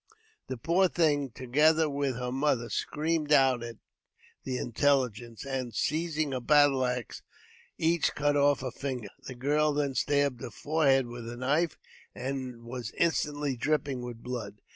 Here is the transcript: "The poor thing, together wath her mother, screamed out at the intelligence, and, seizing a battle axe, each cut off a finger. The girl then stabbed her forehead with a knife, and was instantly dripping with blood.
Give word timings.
"The 0.49 0.57
poor 0.57 0.87
thing, 0.87 1.29
together 1.29 1.87
wath 1.87 2.15
her 2.15 2.31
mother, 2.31 2.71
screamed 2.71 3.31
out 3.31 3.61
at 3.61 3.75
the 4.43 4.57
intelligence, 4.57 5.45
and, 5.45 5.75
seizing 5.75 6.33
a 6.33 6.41
battle 6.41 6.87
axe, 6.87 7.21
each 7.77 8.15
cut 8.15 8.35
off 8.35 8.63
a 8.63 8.71
finger. 8.71 9.09
The 9.27 9.35
girl 9.35 9.73
then 9.73 9.93
stabbed 9.93 10.41
her 10.41 10.49
forehead 10.49 11.05
with 11.05 11.29
a 11.29 11.37
knife, 11.37 11.77
and 12.15 12.63
was 12.63 12.91
instantly 12.97 13.55
dripping 13.55 14.01
with 14.01 14.23
blood. 14.23 14.61